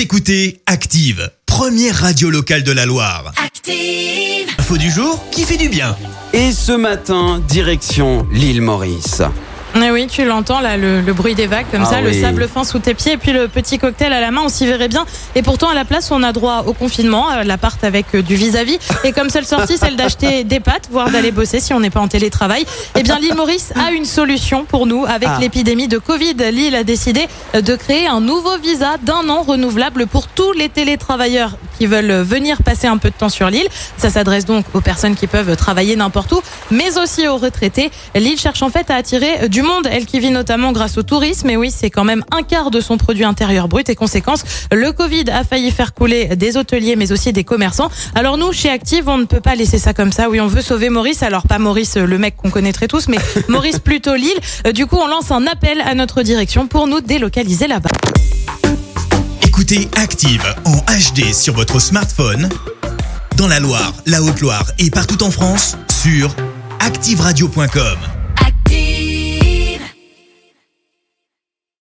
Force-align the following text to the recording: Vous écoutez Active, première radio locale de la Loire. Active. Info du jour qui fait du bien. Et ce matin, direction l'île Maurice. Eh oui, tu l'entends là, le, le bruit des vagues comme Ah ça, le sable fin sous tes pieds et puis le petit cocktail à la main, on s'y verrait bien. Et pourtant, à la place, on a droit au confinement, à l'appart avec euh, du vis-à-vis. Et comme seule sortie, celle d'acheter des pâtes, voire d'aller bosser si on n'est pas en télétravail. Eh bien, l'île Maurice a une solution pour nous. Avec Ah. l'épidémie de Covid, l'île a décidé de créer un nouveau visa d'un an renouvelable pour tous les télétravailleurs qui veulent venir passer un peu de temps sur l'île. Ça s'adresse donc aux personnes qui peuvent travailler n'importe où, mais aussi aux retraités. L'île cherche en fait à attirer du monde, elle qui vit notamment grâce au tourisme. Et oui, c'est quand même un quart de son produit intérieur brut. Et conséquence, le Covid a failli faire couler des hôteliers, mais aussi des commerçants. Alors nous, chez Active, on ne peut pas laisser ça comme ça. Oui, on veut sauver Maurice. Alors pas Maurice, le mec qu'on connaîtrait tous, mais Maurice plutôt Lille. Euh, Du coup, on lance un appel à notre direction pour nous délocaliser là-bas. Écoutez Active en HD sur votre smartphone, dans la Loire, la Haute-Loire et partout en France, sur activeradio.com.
Vous 0.00 0.04
écoutez 0.04 0.62
Active, 0.64 1.30
première 1.44 1.94
radio 1.94 2.30
locale 2.30 2.62
de 2.62 2.72
la 2.72 2.86
Loire. 2.86 3.34
Active. 3.36 4.48
Info 4.58 4.78
du 4.78 4.90
jour 4.90 5.22
qui 5.30 5.42
fait 5.44 5.58
du 5.58 5.68
bien. 5.68 5.94
Et 6.32 6.52
ce 6.52 6.72
matin, 6.72 7.38
direction 7.46 8.26
l'île 8.32 8.62
Maurice. 8.62 9.20
Eh 9.76 9.90
oui, 9.92 10.06
tu 10.08 10.24
l'entends 10.24 10.60
là, 10.60 10.76
le, 10.76 11.00
le 11.00 11.12
bruit 11.12 11.34
des 11.34 11.46
vagues 11.46 11.66
comme 11.70 11.82
Ah 11.86 11.90
ça, 11.90 12.00
le 12.00 12.12
sable 12.12 12.48
fin 12.48 12.64
sous 12.64 12.80
tes 12.80 12.92
pieds 12.94 13.12
et 13.12 13.16
puis 13.16 13.32
le 13.32 13.46
petit 13.48 13.78
cocktail 13.78 14.12
à 14.12 14.20
la 14.20 14.30
main, 14.30 14.42
on 14.44 14.48
s'y 14.48 14.66
verrait 14.66 14.88
bien. 14.88 15.06
Et 15.36 15.42
pourtant, 15.42 15.68
à 15.68 15.74
la 15.74 15.84
place, 15.84 16.10
on 16.10 16.22
a 16.22 16.32
droit 16.32 16.64
au 16.66 16.72
confinement, 16.72 17.28
à 17.28 17.44
l'appart 17.44 17.82
avec 17.84 18.06
euh, 18.14 18.22
du 18.22 18.34
vis-à-vis. 18.34 18.78
Et 19.04 19.12
comme 19.12 19.30
seule 19.30 19.46
sortie, 19.46 19.78
celle 19.78 19.96
d'acheter 19.96 20.42
des 20.44 20.58
pâtes, 20.60 20.88
voire 20.90 21.10
d'aller 21.10 21.30
bosser 21.30 21.60
si 21.60 21.72
on 21.72 21.80
n'est 21.80 21.90
pas 21.90 22.00
en 22.00 22.08
télétravail. 22.08 22.64
Eh 22.98 23.02
bien, 23.02 23.18
l'île 23.20 23.34
Maurice 23.36 23.72
a 23.76 23.92
une 23.92 24.04
solution 24.04 24.64
pour 24.64 24.86
nous. 24.86 25.04
Avec 25.06 25.28
Ah. 25.32 25.38
l'épidémie 25.40 25.86
de 25.88 25.98
Covid, 25.98 26.34
l'île 26.52 26.74
a 26.74 26.82
décidé 26.84 27.26
de 27.54 27.76
créer 27.76 28.06
un 28.08 28.20
nouveau 28.20 28.58
visa 28.58 28.96
d'un 29.02 29.28
an 29.28 29.42
renouvelable 29.42 30.06
pour 30.06 30.26
tous 30.26 30.52
les 30.52 30.68
télétravailleurs 30.68 31.52
qui 31.78 31.86
veulent 31.86 32.22
venir 32.22 32.62
passer 32.62 32.86
un 32.88 32.98
peu 32.98 33.08
de 33.10 33.14
temps 33.14 33.28
sur 33.28 33.48
l'île. 33.48 33.68
Ça 33.96 34.10
s'adresse 34.10 34.44
donc 34.44 34.64
aux 34.74 34.80
personnes 34.80 35.14
qui 35.14 35.26
peuvent 35.26 35.56
travailler 35.56 35.96
n'importe 35.96 36.32
où, 36.32 36.40
mais 36.70 36.98
aussi 36.98 37.26
aux 37.28 37.36
retraités. 37.38 37.90
L'île 38.14 38.38
cherche 38.38 38.62
en 38.62 38.68
fait 38.68 38.90
à 38.90 38.96
attirer 38.96 39.48
du 39.48 39.59
monde, 39.62 39.88
elle 39.90 40.06
qui 40.06 40.20
vit 40.20 40.30
notamment 40.30 40.72
grâce 40.72 40.98
au 40.98 41.02
tourisme. 41.02 41.48
Et 41.50 41.56
oui, 41.56 41.72
c'est 41.74 41.90
quand 41.90 42.04
même 42.04 42.24
un 42.36 42.42
quart 42.42 42.70
de 42.70 42.80
son 42.80 42.96
produit 42.96 43.24
intérieur 43.24 43.68
brut. 43.68 43.88
Et 43.88 43.94
conséquence, 43.94 44.44
le 44.72 44.92
Covid 44.92 45.24
a 45.30 45.44
failli 45.44 45.70
faire 45.70 45.94
couler 45.94 46.36
des 46.36 46.56
hôteliers, 46.56 46.96
mais 46.96 47.12
aussi 47.12 47.32
des 47.32 47.44
commerçants. 47.44 47.90
Alors 48.14 48.38
nous, 48.38 48.52
chez 48.52 48.70
Active, 48.70 49.08
on 49.08 49.18
ne 49.18 49.24
peut 49.24 49.40
pas 49.40 49.54
laisser 49.54 49.78
ça 49.78 49.94
comme 49.94 50.12
ça. 50.12 50.28
Oui, 50.28 50.40
on 50.40 50.46
veut 50.46 50.62
sauver 50.62 50.90
Maurice. 50.90 51.22
Alors 51.22 51.46
pas 51.46 51.58
Maurice, 51.58 51.96
le 51.96 52.18
mec 52.18 52.36
qu'on 52.36 52.50
connaîtrait 52.50 52.88
tous, 52.88 53.08
mais 53.08 53.18
Maurice 53.48 53.78
plutôt 53.78 54.14
Lille. 54.14 54.38
Euh, 54.66 54.72
Du 54.72 54.86
coup, 54.86 54.96
on 54.96 55.06
lance 55.06 55.30
un 55.30 55.46
appel 55.46 55.80
à 55.82 55.94
notre 55.94 56.22
direction 56.22 56.66
pour 56.66 56.86
nous 56.86 57.00
délocaliser 57.00 57.66
là-bas. 57.66 57.90
Écoutez 59.42 59.88
Active 59.96 60.42
en 60.64 60.76
HD 60.76 61.34
sur 61.34 61.54
votre 61.54 61.80
smartphone, 61.80 62.48
dans 63.36 63.46
la 63.48 63.60
Loire, 63.60 63.92
la 64.06 64.22
Haute-Loire 64.22 64.64
et 64.78 64.90
partout 64.90 65.22
en 65.22 65.30
France, 65.30 65.76
sur 66.02 66.34
activeradio.com. 66.80 68.09